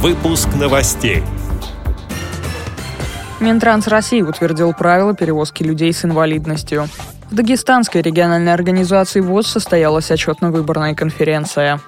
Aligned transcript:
Выпуск 0.00 0.48
новостей. 0.58 1.22
Минтранс 3.38 3.86
России 3.86 4.22
утвердил 4.22 4.72
правила 4.72 5.14
перевозки 5.14 5.62
людей 5.62 5.92
с 5.92 6.06
инвалидностью. 6.06 6.88
В 7.30 7.34
Дагестанской 7.34 8.00
региональной 8.00 8.54
организации 8.54 9.20
ВОЗ 9.20 9.48
состоялась 9.48 10.10
отчетно-выборная 10.10 10.94
конференция. 10.94 11.80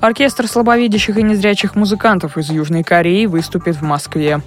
Оркестр 0.00 0.46
слабовидящих 0.46 1.18
и 1.18 1.24
незрячих 1.24 1.74
музыкантов 1.74 2.38
из 2.38 2.50
Южной 2.50 2.84
Кореи 2.84 3.26
выступит 3.26 3.74
в 3.74 3.82
Москве. 3.82 4.42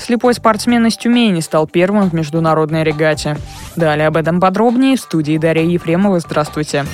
Слепой 0.00 0.34
спортсмен 0.34 0.84
из 0.86 0.96
Тюмени 0.96 1.38
стал 1.38 1.68
первым 1.68 2.10
в 2.10 2.12
международной 2.12 2.82
регате. 2.82 3.36
Далее 3.76 4.08
об 4.08 4.16
этом 4.16 4.40
подробнее 4.40 4.96
в 4.96 5.00
студии 5.00 5.38
Дарья 5.38 5.62
Ефремова. 5.62 6.18
Здравствуйте. 6.18 6.86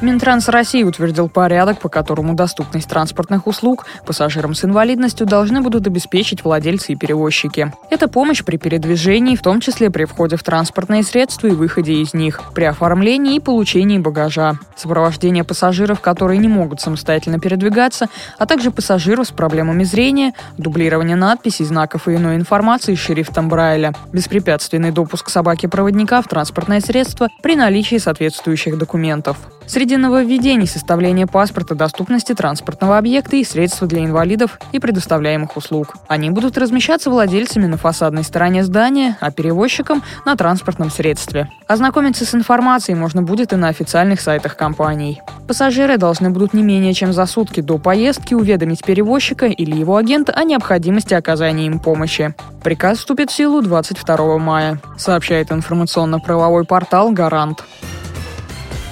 Минтранс 0.00 0.48
России 0.48 0.84
утвердил 0.84 1.28
порядок, 1.28 1.80
по 1.80 1.88
которому 1.88 2.34
доступность 2.34 2.88
транспортных 2.88 3.48
услуг 3.48 3.84
пассажирам 4.06 4.54
с 4.54 4.64
инвалидностью 4.64 5.26
должны 5.26 5.60
будут 5.60 5.88
обеспечить 5.88 6.44
владельцы 6.44 6.92
и 6.92 6.96
перевозчики. 6.96 7.72
Это 7.90 8.06
помощь 8.06 8.44
при 8.44 8.58
передвижении, 8.58 9.34
в 9.34 9.42
том 9.42 9.60
числе 9.60 9.90
при 9.90 10.04
входе 10.04 10.36
в 10.36 10.44
транспортные 10.44 11.02
средства 11.02 11.48
и 11.48 11.50
выходе 11.50 11.94
из 11.94 12.14
них, 12.14 12.40
при 12.54 12.64
оформлении 12.64 13.36
и 13.36 13.40
получении 13.40 13.98
багажа, 13.98 14.60
сопровождение 14.76 15.42
пассажиров, 15.42 16.00
которые 16.00 16.38
не 16.38 16.48
могут 16.48 16.80
самостоятельно 16.80 17.40
передвигаться, 17.40 18.06
а 18.38 18.46
также 18.46 18.70
пассажиров 18.70 19.26
с 19.26 19.32
проблемами 19.32 19.82
зрения, 19.82 20.32
дублирование 20.58 21.16
надписей, 21.16 21.64
знаков 21.64 22.06
и 22.06 22.14
иной 22.14 22.36
информации 22.36 22.94
шрифтом 22.94 23.48
Брайля, 23.48 23.92
беспрепятственный 24.12 24.92
допуск 24.92 25.28
собаки-проводника 25.28 26.22
в 26.22 26.28
транспортное 26.28 26.80
средство 26.80 27.28
при 27.42 27.56
наличии 27.56 27.96
соответствующих 27.96 28.78
документов. 28.78 29.38
Среди 29.68 29.98
нововведений 29.98 30.66
составление 30.66 31.26
паспорта 31.26 31.74
доступности 31.74 32.34
транспортного 32.34 32.96
объекта 32.96 33.36
и 33.36 33.44
средства 33.44 33.86
для 33.86 34.02
инвалидов 34.02 34.58
и 34.72 34.78
предоставляемых 34.78 35.58
услуг. 35.58 35.94
Они 36.08 36.30
будут 36.30 36.56
размещаться 36.56 37.10
владельцами 37.10 37.66
на 37.66 37.76
фасадной 37.76 38.22
стороне 38.24 38.64
здания, 38.64 39.18
а 39.20 39.30
перевозчикам 39.30 40.02
на 40.24 40.36
транспортном 40.36 40.90
средстве. 40.90 41.50
Ознакомиться 41.66 42.24
с 42.24 42.34
информацией 42.34 42.96
можно 42.96 43.20
будет 43.20 43.52
и 43.52 43.56
на 43.56 43.68
официальных 43.68 44.22
сайтах 44.22 44.56
компаний. 44.56 45.20
Пассажиры 45.46 45.98
должны 45.98 46.30
будут 46.30 46.54
не 46.54 46.62
менее 46.62 46.94
чем 46.94 47.12
за 47.12 47.26
сутки 47.26 47.60
до 47.60 47.76
поездки 47.76 48.32
уведомить 48.32 48.82
перевозчика 48.82 49.46
или 49.46 49.76
его 49.76 49.96
агента 49.96 50.32
о 50.32 50.44
необходимости 50.44 51.12
оказания 51.12 51.66
им 51.66 51.78
помощи. 51.78 52.34
Приказ 52.62 52.98
вступит 52.98 53.30
в 53.30 53.34
силу 53.34 53.60
22 53.60 54.38
мая, 54.38 54.80
сообщает 54.96 55.52
информационно-правовой 55.52 56.64
портал 56.64 57.12
«Гарант». 57.12 57.62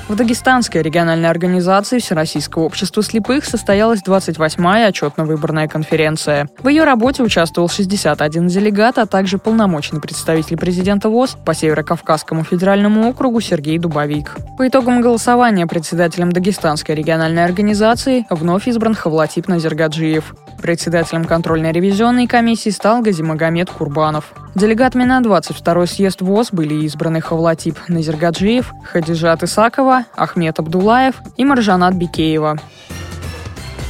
В 0.09 0.15
Дагестанской 0.15 0.83
региональной 0.83 1.29
организации 1.29 1.99
Всероссийского 1.99 2.63
общества 2.63 3.03
слепых 3.03 3.45
состоялась 3.45 4.03
28-я 4.07 4.87
отчетно-выборная 4.87 5.67
конференция. 5.67 6.49
В 6.61 6.69
ее 6.69 6.85
работе 6.85 7.25
участвовал 7.25 7.69
61 7.69 8.47
делегат, 8.47 8.99
а 8.99 9.07
также 9.07 9.39
полномочный 9.39 10.01
представитель 10.01 10.57
президента 10.57 11.09
ВОЗ 11.09 11.37
по 11.45 11.55
Северо-Кавказскому 11.55 12.45
федеральному 12.45 13.09
округу 13.09 13.41
Сергей 13.41 13.79
Дубовик. 13.79 14.37
По 14.57 14.69
итогам 14.69 15.01
голосования 15.01 15.67
председателем 15.67 16.31
Дагестанской 16.31 16.95
региональной 16.95 17.45
организации 17.45 18.27
вновь 18.31 18.69
избран 18.69 18.95
Хавлатип 18.95 19.49
Назергаджиев. 19.49 20.37
Председателем 20.63 21.25
контрольной 21.25 21.73
ревизионной 21.73 22.29
комиссии 22.29 22.71
стал 22.71 23.03
Газимагомед 23.03 23.71
Курбанов. 23.71 24.33
Делегатами 24.57 25.05
на 25.05 25.21
22-й 25.21 25.87
съезд 25.87 26.23
ВОЗ 26.23 26.49
были 26.51 26.87
избраны 26.87 27.21
Хавлатип 27.21 27.79
Назергаджиев, 27.89 28.73
Хадижат 28.85 29.43
Исакова, 29.43 30.07
Ахмед 30.17 30.59
Абдулаев 30.59 31.21
и 31.37 31.45
Маржанат 31.45 31.95
Бикеева. 31.95 32.57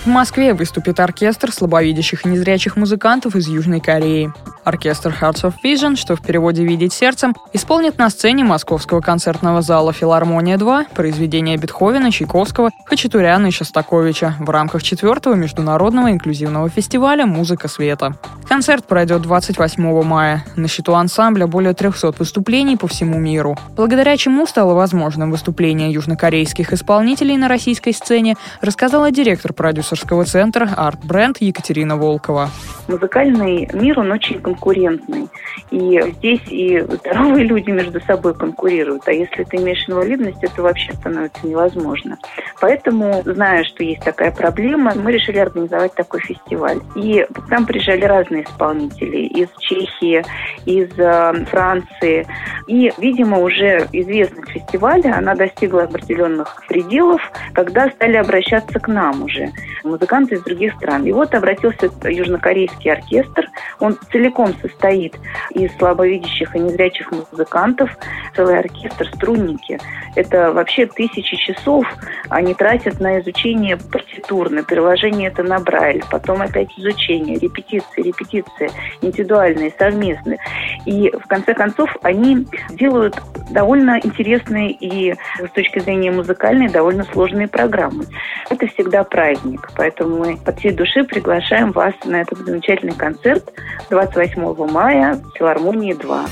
В 0.05 0.07
Москве 0.09 0.55
выступит 0.55 0.99
оркестр 0.99 1.53
слабовидящих 1.53 2.27
и 2.27 2.29
незрячих 2.29 2.75
музыкантов 2.75 3.37
из 3.37 3.47
Южной 3.47 3.79
Кореи. 3.79 4.33
Оркестр 4.67 5.17
Hearts 5.21 5.45
of 5.45 5.55
Vision, 5.65 5.95
что 5.95 6.17
в 6.17 6.23
переводе 6.23 6.65
«Видеть 6.65 6.93
сердцем», 6.93 7.37
исполнит 7.53 7.99
на 7.99 8.11
сцене 8.11 8.43
Московского 8.43 9.01
концертного 9.01 9.63
зала 9.63 9.93
«Филармония-2» 9.93 10.93
произведения 10.93 11.57
Бетховена, 11.57 12.11
Чайковского, 12.11 12.71
Хачатуряна 12.85 13.47
и 13.47 13.51
Шостаковича 13.53 14.35
в 14.41 14.51
рамках 14.51 14.83
четвертого 14.83 15.35
международного 15.35 16.11
инклюзивного 16.11 16.69
фестиваля 16.69 17.27
«Музыка 17.27 17.69
света». 17.69 18.17
Концерт 18.49 18.85
пройдет 18.87 19.23
28 19.23 20.03
мая. 20.03 20.45
На 20.57 20.67
счету 20.67 20.95
ансамбля 20.95 21.47
более 21.47 21.73
300 21.73 22.15
выступлений 22.19 22.77
по 22.77 22.89
всему 22.89 23.19
миру. 23.19 23.57
Благодаря 23.77 24.17
чему 24.17 24.47
стало 24.47 24.75
возможным 24.75 25.31
выступление 25.31 25.93
южнокорейских 25.93 26.73
исполнителей 26.73 27.37
на 27.37 27.47
российской 27.47 27.93
сцене, 27.93 28.35
рассказала 28.61 29.13
директор 29.13 29.53
продюсерского 29.53 30.25
центра 30.25 30.67
Art 30.77 31.01
Brand 31.07 31.37
Екатерина 31.39 31.97
Волкова. 31.97 32.51
Музыкальный 32.89 33.69
мир, 33.73 33.99
он 33.99 34.13
очень 34.13 34.41
конкурентный. 34.57 35.29
И 35.71 36.01
здесь 36.19 36.41
и 36.49 36.81
здоровые 36.81 37.45
люди 37.47 37.71
между 37.71 38.01
собой 38.03 38.35
конкурируют. 38.35 39.07
А 39.07 39.13
если 39.13 39.45
ты 39.45 39.59
имеешь 39.59 39.89
инвалидность, 39.89 40.43
это 40.43 40.63
вообще 40.63 40.93
становится 40.95 41.47
невозможно. 41.47 42.19
Поэтому, 42.61 43.23
зная, 43.25 43.65
что 43.65 43.85
есть 43.85 44.03
такая 44.03 44.33
проблема, 44.33 44.93
мы 44.95 45.13
решили 45.13 45.39
организовать 45.39 45.95
такой 45.95 46.21
фестиваль. 46.21 46.81
И 46.95 47.27
там 47.49 47.67
приезжали 47.67 48.05
разные 48.05 48.45
исполнители 48.45 49.19
из 49.27 49.49
Чехии, 49.59 50.25
из 50.65 50.91
э, 50.99 51.45
Франции. 51.47 52.27
И, 52.67 52.93
видимо, 52.99 53.39
уже 53.41 53.87
известность 53.93 54.51
фестиваля, 54.51 55.17
она 55.17 55.35
достигла 55.35 55.85
определенных 55.85 56.63
пределов, 56.69 57.21
когда 57.53 57.89
стали 57.91 58.17
обращаться 58.17 58.81
к 58.81 58.89
нам 58.89 59.25
уже 59.25 59.53
музыканты 59.87 60.35
из 60.35 60.43
других 60.43 60.75
стран. 60.75 61.07
И 61.07 61.13
вот 61.13 61.35
обратился 61.35 61.91
южнокорейский 62.05 62.93
оркестр. 62.93 63.49
Он 63.81 63.97
целиком 64.11 64.46
состоит 64.61 65.15
из 65.51 65.75
слабовидящих 65.77 66.55
и 66.55 66.59
незрячих 66.59 67.11
музыкантов, 67.13 67.91
целый 68.35 68.59
оркестр, 68.59 69.09
струнники. 69.15 69.79
Это 70.15 70.53
вообще 70.53 70.87
тысячи 70.87 71.37
часов 71.37 71.87
они 72.29 72.55
тратят 72.55 73.01
на 73.01 73.21
изучение 73.21 73.77
партитур, 73.77 74.51
на 74.51 74.63
переложение 74.63 75.29
это 75.29 75.43
на 75.43 75.59
Брайль, 75.59 76.03
потом 76.11 76.43
опять 76.43 76.69
изучение, 76.77 77.39
репетиции, 77.39 78.03
репетиции, 78.03 78.71
индивидуальные, 79.01 79.73
совместные. 79.79 80.39
И 80.85 81.11
в 81.11 81.27
конце 81.27 81.55
концов 81.55 81.95
они 82.03 82.47
делают 82.71 83.21
довольно 83.51 83.99
интересные 84.03 84.71
и 84.73 85.15
с 85.15 85.51
точки 85.55 85.79
зрения 85.79 86.11
музыкальной 86.11 86.69
довольно 86.69 87.05
сложные 87.05 87.49
программы. 87.49 88.05
Это 88.51 88.67
всегда 88.69 89.05
праздник, 89.05 89.71
поэтому 89.77 90.19
мы 90.19 90.39
от 90.45 90.59
всей 90.59 90.73
души 90.73 91.05
приглашаем 91.05 91.73
вас 91.73 91.95
на 92.05 92.23
этот 92.23 92.39
замечательный 92.39 92.95
концерт 92.95 93.53
28 93.91 94.71
мая 94.71 95.15
в 95.15 95.39
филармонии 95.39 95.95
2. 95.95 96.27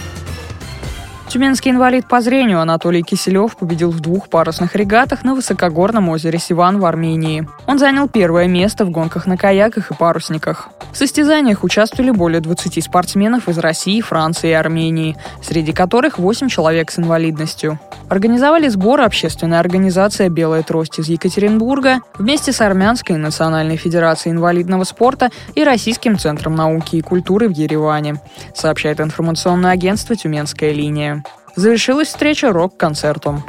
Тюменский 1.34 1.72
инвалид 1.72 2.06
по 2.06 2.20
зрению 2.20 2.60
Анатолий 2.60 3.02
Киселев 3.02 3.56
победил 3.56 3.90
в 3.90 3.98
двух 3.98 4.28
парусных 4.28 4.76
регатах 4.76 5.24
на 5.24 5.34
высокогорном 5.34 6.08
озере 6.10 6.38
Сиван 6.38 6.78
в 6.78 6.84
Армении. 6.84 7.48
Он 7.66 7.80
занял 7.80 8.08
первое 8.08 8.46
место 8.46 8.84
в 8.84 8.90
гонках 8.90 9.26
на 9.26 9.36
каяках 9.36 9.90
и 9.90 9.94
парусниках. 9.94 10.68
В 10.92 10.96
состязаниях 10.96 11.64
участвовали 11.64 12.12
более 12.12 12.40
20 12.40 12.84
спортсменов 12.84 13.48
из 13.48 13.58
России, 13.58 14.00
Франции 14.00 14.50
и 14.50 14.52
Армении, 14.52 15.16
среди 15.42 15.72
которых 15.72 16.20
8 16.20 16.46
человек 16.48 16.92
с 16.92 17.00
инвалидностью. 17.00 17.80
Организовали 18.14 18.68
сбор 18.68 19.00
общественная 19.00 19.58
организация 19.58 20.28
«Белая 20.28 20.62
трость» 20.62 21.00
из 21.00 21.08
Екатеринбурга 21.08 21.98
вместе 22.16 22.52
с 22.52 22.60
Армянской 22.60 23.16
национальной 23.16 23.76
федерацией 23.76 24.36
инвалидного 24.36 24.84
спорта 24.84 25.30
и 25.56 25.64
Российским 25.64 26.16
центром 26.16 26.54
науки 26.54 26.94
и 26.94 27.00
культуры 27.00 27.48
в 27.48 27.50
Ереване, 27.50 28.20
сообщает 28.54 29.00
информационное 29.00 29.72
агентство 29.72 30.14
«Тюменская 30.14 30.70
линия». 30.70 31.24
Завершилась 31.56 32.06
встреча 32.06 32.52
рок-концертом. 32.52 33.42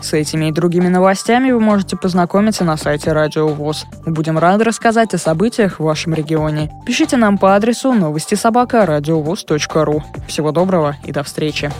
С 0.00 0.12
этими 0.12 0.46
и 0.46 0.52
другими 0.52 0.86
новостями 0.86 1.50
вы 1.50 1.58
можете 1.58 1.96
познакомиться 1.96 2.62
на 2.62 2.76
сайте 2.76 3.10
Радио 3.10 3.48
ВОЗ. 3.48 3.84
Мы 4.06 4.12
будем 4.12 4.38
рады 4.38 4.62
рассказать 4.62 5.12
о 5.14 5.18
событиях 5.18 5.80
в 5.80 5.82
вашем 5.82 6.14
регионе. 6.14 6.70
Пишите 6.86 7.16
нам 7.16 7.36
по 7.36 7.56
адресу 7.56 7.92
новости 7.92 8.36
собака 8.36 8.86
ру. 8.86 10.04
Всего 10.28 10.52
доброго 10.52 10.94
и 11.04 11.10
до 11.10 11.24
встречи. 11.24 11.72